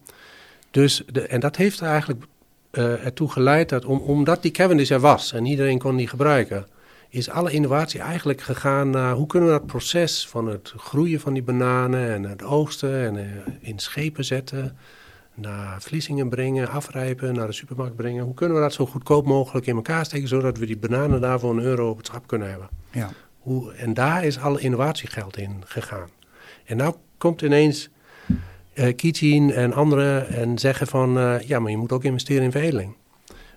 [0.70, 2.24] Dus de, en dat heeft eigenlijk
[2.72, 6.66] uh, ertoe geleid dat, om, omdat die Cavendish er was en iedereen kon die gebruiken,
[7.08, 11.32] is alle innovatie eigenlijk gegaan naar hoe kunnen we dat proces van het groeien van
[11.32, 13.24] die bananen en het oogsten en uh,
[13.60, 14.76] in schepen zetten,
[15.34, 18.24] naar Vliesingen brengen, afrijpen, naar de supermarkt brengen.
[18.24, 21.40] Hoe kunnen we dat zo goedkoop mogelijk in elkaar steken, zodat we die bananen daar
[21.40, 22.68] voor een euro op het schap kunnen hebben?
[22.90, 23.10] Ja.
[23.38, 26.08] Hoe, en daar is alle innovatiegeld in gegaan.
[26.64, 27.90] En nou komt ineens
[28.74, 32.96] uh, en anderen en zeggen van uh, ja, maar je moet ook investeren in veredeling.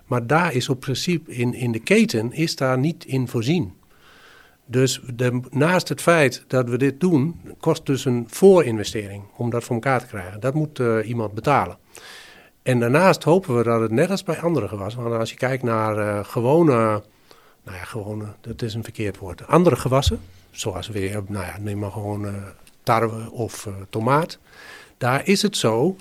[0.06, 3.72] Maar daar is op principe in, in de keten is daar niet in voorzien.
[4.66, 5.00] Dus
[5.50, 10.00] naast het feit dat we dit doen, kost dus een voorinvestering om dat voor elkaar
[10.00, 10.40] te krijgen.
[10.40, 11.78] Dat moet uh, iemand betalen.
[12.62, 15.62] En daarnaast hopen we dat het net als bij andere gewassen, want als je kijkt
[15.62, 16.74] naar uh, gewone,
[17.64, 21.78] nou ja, gewone, dat is een verkeerd woord, andere gewassen, zoals weer, nou ja, neem
[21.78, 22.34] maar gewoon uh,
[22.82, 24.38] tarwe of tomaat.
[24.98, 25.96] Daar is het zo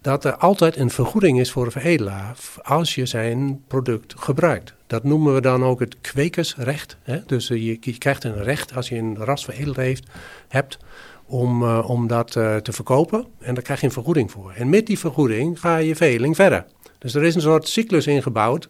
[0.00, 4.74] dat er altijd een vergoeding is voor een veredelaar als je zijn product gebruikt.
[4.86, 6.96] Dat noemen we dan ook het kwekersrecht.
[7.02, 7.20] Hè?
[7.26, 10.06] Dus eh, je, je, krijgt een recht als je een ras veredeld heeft,
[10.48, 10.78] hebt
[11.26, 13.26] om, uh, om dat uh, te verkopen.
[13.38, 14.52] En daar krijg je een vergoeding voor.
[14.52, 16.66] En met die vergoeding ga je veredeling verder.
[16.98, 18.68] Dus er is een soort cyclus ingebouwd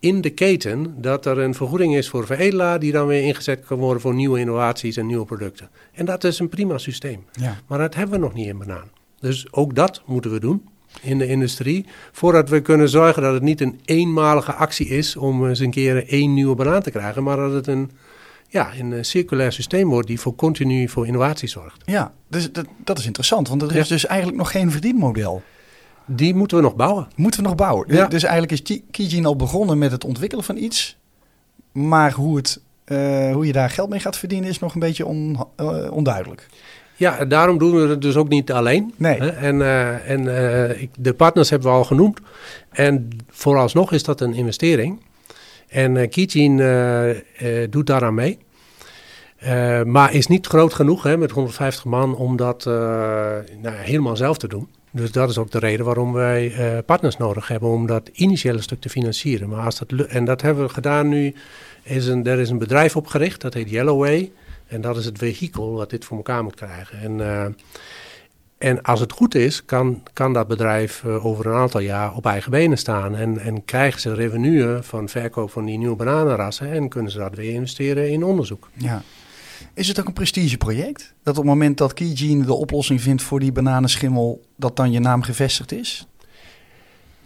[0.00, 3.78] in de keten dat er een vergoeding is voor veredelaar die dan weer ingezet kan
[3.78, 5.70] worden voor nieuwe innovaties en nieuwe producten.
[5.92, 7.24] En dat is een prima systeem.
[7.32, 7.56] Ja.
[7.66, 8.90] Maar dat hebben we nog niet in banaan.
[9.20, 10.68] Dus ook dat moeten we doen
[11.00, 11.86] in de industrie.
[12.12, 16.08] Voordat we kunnen zorgen dat het niet een eenmalige actie is om eens een keer
[16.08, 17.90] één nieuwe banaan te krijgen, maar dat het een,
[18.48, 21.82] ja, een circulair systeem wordt die voor continu voor innovatie zorgt.
[21.84, 25.42] Ja, dus dat, dat is interessant, want er is dus eigenlijk nog geen verdienmodel.
[26.06, 27.08] Die moeten we nog bouwen.
[27.16, 27.94] Moeten we nog bouwen.
[27.94, 28.06] Ja.
[28.06, 30.96] Dus eigenlijk is Kijin al begonnen met het ontwikkelen van iets.
[31.72, 35.06] Maar hoe, het, uh, hoe je daar geld mee gaat verdienen is nog een beetje
[35.06, 36.46] on, uh, onduidelijk.
[36.98, 38.94] Ja, daarom doen we het dus ook niet alleen.
[38.96, 39.18] Nee.
[39.18, 42.20] En, uh, en uh, ik, de partners hebben we al genoemd.
[42.70, 45.00] En vooralsnog is dat een investering.
[45.68, 46.56] En uh, Kijin
[47.70, 48.38] doet daaraan mee.
[49.84, 54.48] maar is niet groot genoeg hè, met 150 man om dat nou, helemaal zelf te
[54.48, 54.68] doen.
[54.90, 56.52] Dus dat is ook de reden waarom wij
[56.86, 59.48] partners nodig hebben om dat initiële stuk te financieren.
[59.48, 61.34] Maar als dat, en dat hebben we gedaan nu.
[61.82, 64.32] Is een, er is een bedrijf opgericht, dat heet Yellowway.
[64.68, 67.00] En dat is het vehikel wat dit voor elkaar moet krijgen.
[67.00, 67.44] En, uh,
[68.58, 72.26] en als het goed is, kan, kan dat bedrijf uh, over een aantal jaar op
[72.26, 73.16] eigen benen staan.
[73.16, 76.72] En, en krijgen ze revenue van verkoop van die nieuwe bananenrassen.
[76.72, 78.68] En kunnen ze dat weer investeren in onderzoek.
[78.72, 79.02] Ja.
[79.74, 81.14] Is het ook een prestigeproject?
[81.22, 85.00] Dat op het moment dat Keygene de oplossing vindt voor die bananenschimmel, dat dan je
[85.00, 86.06] naam gevestigd is?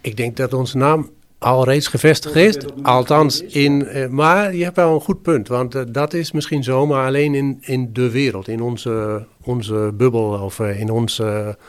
[0.01, 1.09] Ik denk dat onze naam
[1.43, 2.57] al reeds gevestigd is.
[2.81, 5.47] Althans, in, uh, maar je hebt wel een goed punt.
[5.47, 9.91] Want uh, dat is misschien zo, maar alleen in, in de wereld, in onze, onze
[9.93, 11.21] bubbel of uh, in ons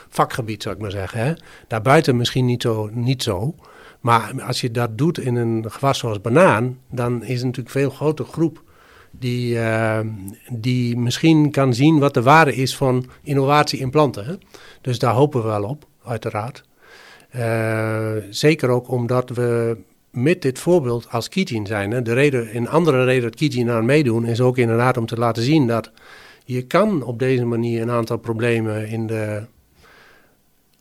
[0.08, 1.20] vakgebied zou ik maar zeggen.
[1.20, 1.32] Hè?
[1.68, 3.54] Daarbuiten misschien niet zo, niet zo.
[4.00, 7.80] Maar als je dat doet in een gewas zoals banaan, dan is het natuurlijk een
[7.80, 8.62] veel grotere groep
[9.10, 9.58] die,
[10.50, 14.24] die misschien kan zien wat de waarde is van innovatie in planten.
[14.24, 14.34] Hè?
[14.80, 16.64] Dus daar hopen we wel op, uiteraard.
[17.36, 19.76] Uh, zeker ook omdat we
[20.10, 21.90] met dit voorbeeld als Kijin zijn.
[21.90, 25.16] Hè, de reden, een andere reden dat Kijin aan meedoen is ook inderdaad om te
[25.16, 25.90] laten zien dat
[26.44, 29.42] je kan op deze manier een aantal problemen in de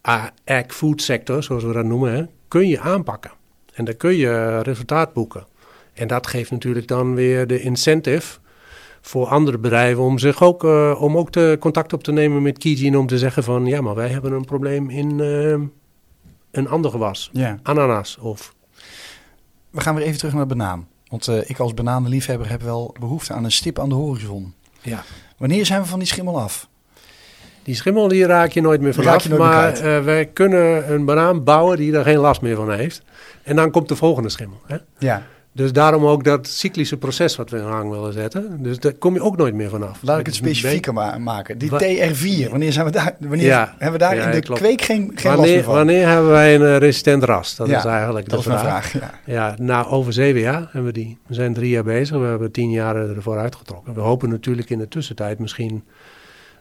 [0.02, 0.32] ag
[0.68, 3.32] food sector, zoals we dat noemen, kun je aanpakken.
[3.74, 5.46] En dan kun je resultaat boeken.
[5.94, 8.40] En dat geeft natuurlijk dan weer de incentive
[9.02, 12.58] voor andere bedrijven om zich ook, uh, om ook de contact op te nemen met
[12.58, 15.56] Kijin om te zeggen van ja, maar wij hebben een probleem in, uh,
[16.54, 17.30] een ander gewas.
[17.34, 17.60] Ja.
[17.64, 18.54] Ananas of...
[19.70, 20.88] We gaan weer even terug naar de banaan.
[21.08, 24.54] Want uh, ik als bananenliefhebber heb wel behoefte aan een stip aan de horizon.
[24.82, 25.04] Ja.
[25.38, 26.68] Wanneer zijn we van die schimmel af?
[27.64, 29.30] Die schimmel die raak je nooit meer vanaf.
[29.30, 33.02] Maar uh, wij kunnen een banaan bouwen die er geen last meer van heeft.
[33.44, 34.62] En dan komt de volgende schimmel.
[34.66, 34.78] Hè?
[34.98, 35.24] Ja.
[35.56, 38.64] Dus daarom ook dat cyclische proces wat we in gang willen zetten.
[38.64, 40.00] Dus daar kom je ook nooit meer vanaf.
[40.02, 41.58] Laat ik het Met- specifieker ma- maken.
[41.58, 43.16] Die Wa- TR4, wanneer zijn we daar?
[43.20, 43.76] Wanneer Ja.
[43.80, 44.60] hebben we daar Ja, in de klopt.
[44.62, 45.74] kweek geen, geen last Wanneer, van?
[45.74, 47.56] wanneer hebben wij een eh, resistent ras?
[47.56, 48.86] Dat Ja, is eigenlijk dat de is vraag.
[48.90, 49.14] vraag.
[49.26, 49.56] Ja.
[49.60, 51.18] Nou, over zeven jaar hebben we die.
[51.28, 52.18] We zijn drie jaar bezig.
[52.18, 53.94] We hebben tien jaar ervoor uitgetrokken.
[53.94, 55.84] We hopen natuurlijk in de tussentijd misschien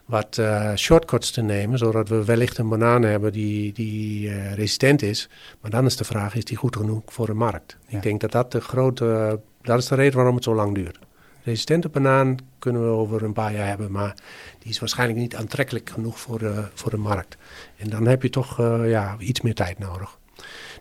[0.05, 5.01] wat eh, shortcuts te nemen, zodat we wellicht een banaan hebben die, die eh, resistent
[5.01, 5.29] is.
[5.61, 7.77] Maar dan is de vraag, is die goed genoeg voor de markt?
[7.87, 7.97] Ja.
[7.97, 10.99] Ik denk dat dat de grote, dat is de reden waarom het zo lang duurt.
[11.43, 14.15] Resistente banaan kunnen we over een paar jaar hebben, maar
[14.59, 17.37] die is waarschijnlijk niet aantrekkelijk genoeg voor de, voor de markt.
[17.77, 20.17] En dan heb je toch eh, ja, iets meer tijd nodig.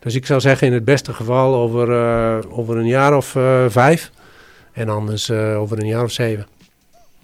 [0.00, 1.88] Dus ik zou zeggen in het beste geval over,
[2.48, 3.26] over een jaar of
[3.68, 4.10] vijf.
[4.72, 6.46] En anders over een jaar of zeven.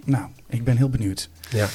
[0.05, 1.31] Nou, ik ben heel benieuwd.
[1.51, 1.67] Ja.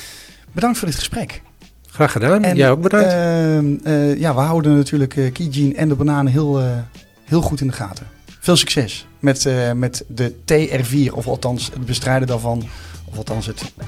[0.51, 1.41] Bedankt voor dit gesprek.
[1.89, 2.43] Graag gedaan.
[2.43, 3.07] En, Jij ook bedankt.
[3.11, 6.65] ehm, eh, ja, we houden natuurlijk eh Kijin en de bananen heel, eh,
[7.25, 8.07] heel goed in de gaten.
[8.39, 12.63] Veel succes met, eh, met de TR4, of althans het bestrijden daarvan.
[13.05, 13.85] Of althans het eh,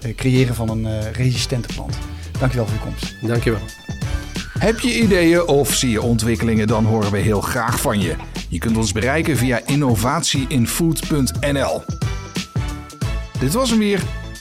[0.00, 1.96] re- creëren van een eh, resistente plant.
[2.38, 3.14] Dankjewel voor je komst.
[3.28, 3.60] Dankjewel.
[4.58, 8.14] Heb je ideeën of zie je ontwikkelingen, dan horen we heel graag van je.
[8.48, 11.82] Je kunt ons bereiken via innovatieinfood.nl.
[13.38, 14.00] Dit was hem weer.